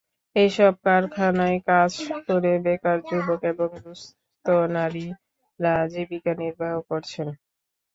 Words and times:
এসব 0.35 0.73
কারখানায় 0.85 1.59
কাজ 1.67 1.91
করে 2.27 2.51
বেকার 2.65 2.97
যুবক 3.07 3.41
এবং 3.51 3.69
দুস্থ 3.83 4.45
নারীরা 4.75 5.73
জীবিকা 5.91 6.33
নির্বাহ 6.41 6.73
করছেন। 6.89 7.27